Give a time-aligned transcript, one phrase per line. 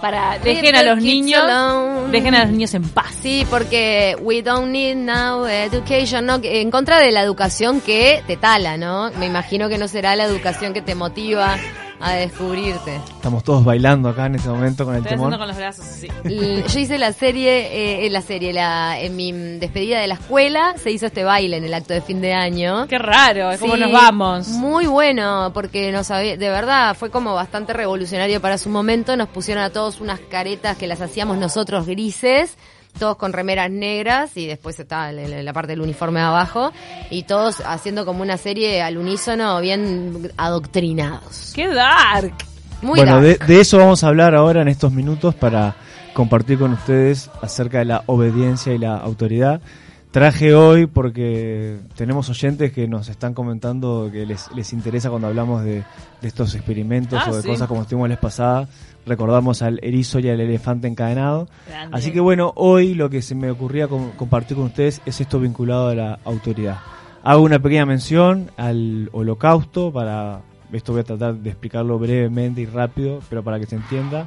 [0.00, 2.10] Para, dejen a los niños, alone.
[2.10, 3.14] dejen a los niños en paz.
[3.20, 6.40] Sí, porque we don't need now education, ¿no?
[6.40, 9.10] Que- En contra de la educación que te tala, ¿no?
[9.18, 11.58] Me imagino que no será la educación que te motiva
[12.00, 12.96] a descubrirte.
[13.16, 15.36] Estamos todos bailando acá en este momento con el Estoy temor.
[15.38, 16.08] con los brazos así.
[16.24, 20.74] L- Yo hice la serie, eh, la serie, la, en mi despedida de la escuela
[20.82, 22.86] se hizo este baile en el acto de fin de año.
[22.88, 24.48] Qué raro, es como Sí, nos vamos.
[24.48, 29.16] Muy bueno, porque nos había- de verdad fue como bastante revolucionario para su momento.
[29.16, 32.56] Nos pusieron a todos unas caretas que las hacíamos nosotros grises,
[32.98, 36.72] todos con remeras negras y después está la, la- la parte del uniforme abajo
[37.10, 41.52] y todos haciendo como una serie al unísono bien adoctrinados.
[41.54, 42.34] Qué dark.
[42.82, 45.76] Muy bueno, de, de eso vamos a hablar ahora en estos minutos para
[46.14, 49.60] compartir con ustedes acerca de la obediencia y la autoridad.
[50.10, 55.62] Traje hoy porque tenemos oyentes que nos están comentando que les, les interesa cuando hablamos
[55.62, 55.84] de,
[56.20, 57.48] de estos experimentos Ah, o de sí.
[57.48, 58.68] cosas como estuvimos la vez pasada.
[59.06, 61.48] Recordamos al erizo y al elefante encadenado.
[61.68, 61.96] Grande.
[61.96, 65.38] Así que bueno, hoy lo que se me ocurría com- compartir con ustedes es esto
[65.38, 66.78] vinculado a la autoridad.
[67.22, 70.40] Hago una pequeña mención al holocausto para
[70.72, 74.26] esto voy a tratar de explicarlo brevemente y rápido, pero para que se entienda.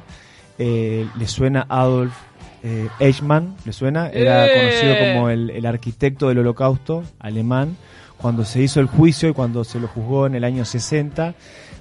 [0.58, 2.14] Eh, ¿Le suena Adolf
[2.64, 3.54] eh, Eichmann?
[3.64, 4.08] ¿Le suena?
[4.08, 4.50] Era ¡Eh!
[4.58, 7.76] conocido como el, el arquitecto del holocausto alemán.
[8.16, 11.34] Cuando se hizo el juicio y cuando se lo juzgó en el año 60,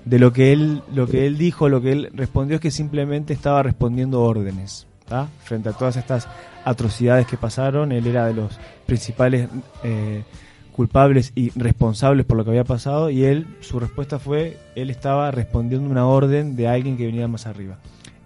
[0.04, 3.34] de lo que él, lo que él dijo, lo que él respondió es que simplemente
[3.34, 4.86] estaba respondiendo órdenes.
[5.08, 5.30] ¿tá?
[5.44, 6.28] Frente a todas estas
[6.66, 9.48] atrocidades que pasaron, él era de los principales
[9.84, 10.24] eh,
[10.74, 15.32] culpables y responsables por lo que había pasado y él, su respuesta fue, él estaba
[15.32, 17.78] respondiendo una orden de alguien que venía más arriba.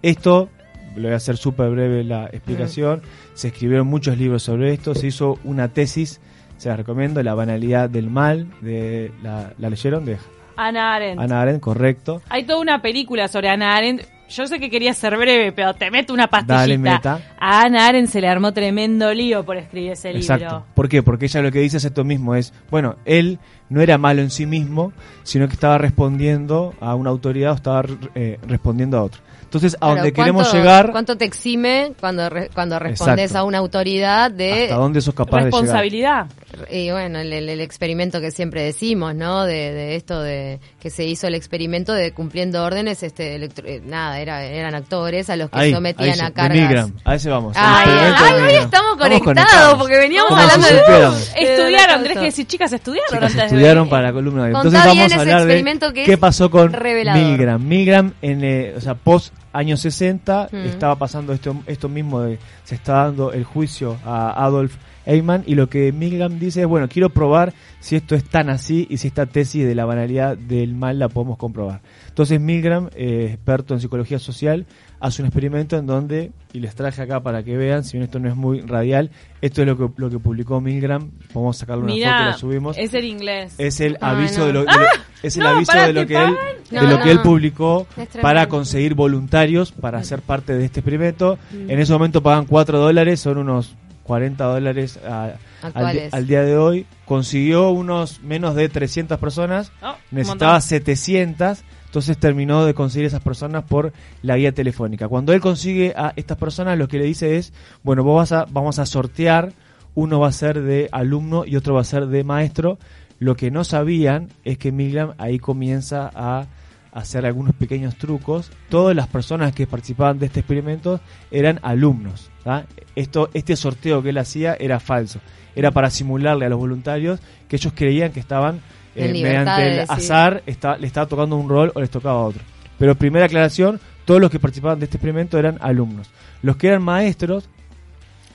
[0.02, 0.48] Esto,
[0.96, 3.02] lo voy a hacer súper breve la explicación,
[3.34, 6.20] se escribieron muchos libros sobre esto, se hizo una tesis,
[6.56, 10.04] se las recomiendo, La banalidad del mal, de la, ¿la leyeron?
[10.04, 10.18] De
[10.56, 11.20] Ana Arendt.
[11.20, 12.20] Ana Arendt, correcto.
[12.28, 14.02] Hay toda una película sobre Ana Arendt.
[14.28, 16.60] Yo sé que quería ser breve, pero te meto una pastillita.
[16.60, 17.20] Dale, meta.
[17.38, 20.44] A Ana Arendt se le armó tremendo lío por escribir ese Exacto.
[20.44, 20.66] libro.
[20.74, 21.02] ¿Por qué?
[21.02, 23.38] Porque ella lo que dice es esto mismo, es, bueno, él
[23.70, 27.84] no era malo en sí mismo, sino que estaba respondiendo a una autoridad o estaba
[28.16, 29.22] eh, respondiendo a otro.
[29.48, 33.38] Entonces, a Claro, donde ¿cuánto- queremos llegar, ¿Cuánto te exime cuando, re- cuando respondes Exacto.
[33.38, 35.52] a una autoridad de hasta dónde sos capaz de llegar.
[35.62, 36.26] Responsabilidad.
[36.70, 39.44] Y bueno, el, el- el experimento que siempre decimos, ¿no?
[39.44, 43.80] De, de esto de que se hizo el experimento de cumpliendo órdenes, este, electro- eh,
[43.84, 46.58] nada, era, eran actores a los que Ahí, sometían ahí, a de cargas.
[46.58, 47.54] Milgram, a ese vamos.
[47.56, 51.32] Ay, de ay, hoy estamos conectados porque veníamos Como hablando si de supiéramos.
[51.36, 54.52] Estudiaron, de tenés que decir, chicas, estudiaron Chicas, antes de estudiaron para la columna de.
[54.52, 57.22] Contá Entonces vamos a hablar de qué pasó con revelador.
[57.22, 57.62] Milgram.
[57.66, 60.56] Milgram, en, eh, o sea, post años 60, Mm.
[60.66, 64.76] estaba pasando esto, esto mismo, de, se está dando el juicio a Adolf
[65.08, 68.86] Eichmann y lo que Milgram dice es, bueno, quiero probar si esto es tan así
[68.90, 71.80] y si esta tesis de la banalidad del mal la podemos comprobar.
[72.08, 74.66] Entonces Milgram, eh, experto en psicología social,
[75.00, 78.18] hace un experimento en donde, y les traje acá para que vean, si bien esto
[78.18, 79.10] no es muy radial,
[79.40, 82.32] esto es lo que, lo que publicó Milgram, podemos sacarle una foto y Mirá, la
[82.34, 82.76] subimos.
[82.76, 83.54] es el inglés.
[83.58, 84.46] Es el Ay, aviso no.
[84.46, 84.86] de lo, de lo-
[85.22, 86.36] es el no, aviso de lo ¿te que él
[86.70, 87.86] de lo que él publicó
[88.20, 91.38] para conseguir voluntarios para ser parte de este experimento.
[91.50, 91.70] Mm.
[91.70, 93.74] En ese momento pagan 4 dólares, son unos
[94.08, 96.86] 40 dólares a- al, día de hoy.
[97.04, 100.68] Consiguió unos menos de 300 personas, Oh, necesitaba montón.
[100.68, 105.08] 700, entonces terminó de conseguir esas personas por la guía telefónica.
[105.08, 107.52] Cuando él consigue a estas personas, lo que le dice es,
[107.82, 109.52] bueno, vos vas a, vamos a sortear,
[109.94, 112.78] uno va a ser de alumno y otro va a ser de maestro.
[113.18, 116.46] Lo que no sabían es que Milgram ahí comienza a
[116.92, 118.50] hacer algunos pequeños trucos.
[118.68, 121.00] Todas las personas que participaban de este experimento
[121.30, 122.30] eran alumnos.
[122.44, 122.66] ¿tá?
[122.96, 125.20] Esto, este sorteo que él hacía era falso.
[125.54, 128.60] Era para simularle a los voluntarios que ellos creían que estaban
[128.94, 132.42] eh, mediante el azar está, le estaba tocando un rol o les tocaba otro.
[132.78, 136.10] Pero primera aclaración, todos los que participaban de este experimento eran alumnos.
[136.42, 137.48] Los que eran maestros,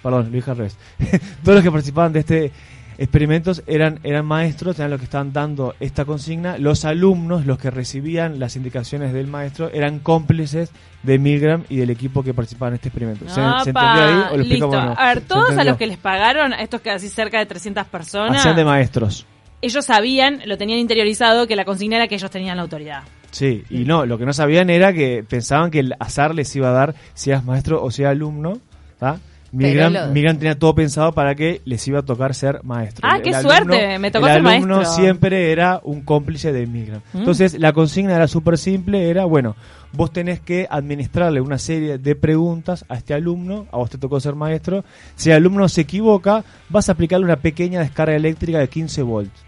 [0.02, 0.78] perdón, lo dije al revés,
[1.44, 2.52] todos los que participaban de este
[2.98, 6.58] experimentos eran, eran maestros, eran los que estaban dando esta consigna.
[6.58, 10.72] Los alumnos, los que recibían las indicaciones del maestro, eran cómplices
[11.04, 13.28] de Milgram y del equipo que participaba en este experimento.
[13.28, 14.68] ¿Se, se entendió ahí o lo Listo.
[14.72, 14.96] no?
[14.98, 17.86] A ver, ¿Se todos a los que les pagaron, a estos así cerca de 300
[17.88, 19.26] personas, Hacían de maestros.
[19.62, 23.04] ellos sabían, lo tenían interiorizado, que la consigna era que ellos tenían la autoridad.
[23.32, 26.70] Sí, y no, lo que no sabían era que pensaban que el azar les iba
[26.70, 28.60] a dar si eras maestro o si eras alumno.
[29.00, 29.20] ¿tá?
[29.94, 33.08] Lo- Milgram tenía todo pensado para que les iba a tocar ser maestro.
[33.08, 34.96] Ah, El- qué el suerte, me tocó el ser alumno maestro.
[34.96, 37.02] siempre era un cómplice de Milgram.
[37.14, 37.20] Mm.
[37.20, 39.56] Entonces, la consigna era súper simple, era, bueno,
[39.92, 44.20] vos tenés que administrarle una serie de preguntas a este alumno, a vos te tocó
[44.20, 44.84] ser maestro.
[45.16, 49.44] Si el alumno se equivoca, vas a aplicarle una pequeña descarga eléctrica de 15 volts.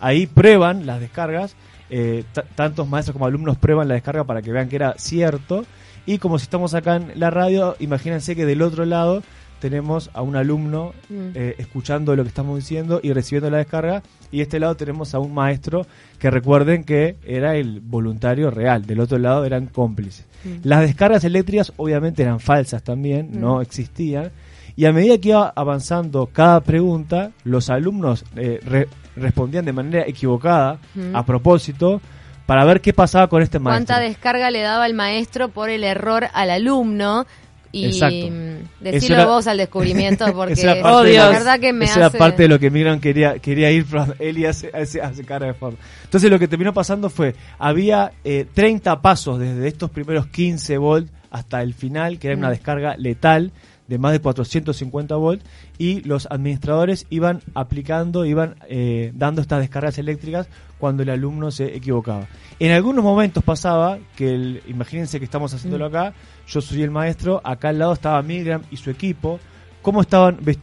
[0.00, 1.54] Ahí prueban las descargas,
[1.90, 2.24] eh,
[2.54, 5.64] tantos maestros como alumnos prueban la descarga para que vean que era cierto.
[6.06, 9.22] Y como si estamos acá en la radio, imagínense que del otro lado
[9.60, 11.14] tenemos a un alumno Mm.
[11.34, 14.02] eh, escuchando lo que estamos diciendo y recibiendo la descarga.
[14.32, 15.86] Y de este lado tenemos a un maestro
[16.18, 18.84] que recuerden que era el voluntario real.
[18.84, 20.26] Del otro lado eran cómplices.
[20.64, 24.30] Las descargas eléctricas obviamente eran falsas también, no existían.
[24.74, 30.04] Y a medida que iba avanzando cada pregunta, los alumnos eh, re- respondían de manera
[30.08, 31.14] equivocada, Mm.
[31.14, 32.00] a propósito,
[32.46, 33.86] para ver qué pasaba con este maestro.
[33.94, 37.26] cuánta descarga le daba el maestro por el error al alumno
[37.74, 38.26] y Exacto.
[38.30, 41.58] mm, Eso decilo era- vos al descubrimiento porque Esa era Oh, parte de la verdad
[41.60, 42.18] que me esa hace...
[42.18, 45.46] parte de lo que Migran quería, quería ir, pero él y hace, hace, hace cara
[45.46, 45.78] de forma.
[46.04, 51.10] Entonces lo que terminó pasando fue, había eh, 30 pasos desde estos primeros 15 volts
[51.30, 53.52] hasta el final, que era una descarga letal
[53.88, 55.44] de más de 450 volts,
[55.78, 60.48] y los administradores iban aplicando, iban eh, dando estas descargas eléctricas
[60.78, 62.26] cuando el alumno se equivocaba.
[62.58, 66.14] En algunos momentos pasaba que, el, imagínense que estamos haciéndolo acá,
[66.46, 69.38] yo soy el maestro, acá al lado estaba Milgram y su equipo,
[69.82, 70.60] cómo estaban vestidos